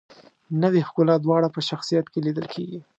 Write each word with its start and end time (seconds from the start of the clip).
نوې 0.61 0.81
ښکلا 0.87 1.15
دواړه 1.21 1.47
په 1.55 1.59
شخصیت 1.69 2.05
کې 2.11 2.19
لیدل 2.25 2.45
کیږي. 2.53 2.79